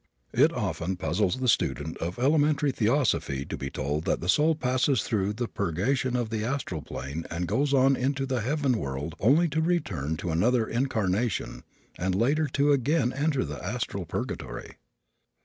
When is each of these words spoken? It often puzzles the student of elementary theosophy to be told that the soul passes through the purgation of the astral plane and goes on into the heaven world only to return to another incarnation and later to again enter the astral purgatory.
It 0.33 0.51
often 0.51 0.95
puzzles 0.97 1.37
the 1.39 1.47
student 1.47 1.95
of 1.97 2.17
elementary 2.17 2.71
theosophy 2.71 3.45
to 3.45 3.55
be 3.55 3.69
told 3.69 4.05
that 4.05 4.19
the 4.19 4.27
soul 4.29 4.55
passes 4.55 5.03
through 5.03 5.33
the 5.33 5.47
purgation 5.47 6.15
of 6.15 6.31
the 6.31 6.43
astral 6.43 6.81
plane 6.81 7.27
and 7.29 7.47
goes 7.47 7.71
on 7.71 7.95
into 7.95 8.25
the 8.25 8.41
heaven 8.41 8.79
world 8.79 9.13
only 9.19 9.47
to 9.49 9.61
return 9.61 10.17
to 10.17 10.31
another 10.31 10.65
incarnation 10.65 11.61
and 11.99 12.15
later 12.15 12.47
to 12.47 12.71
again 12.71 13.13
enter 13.13 13.45
the 13.45 13.63
astral 13.63 14.07
purgatory. 14.07 14.77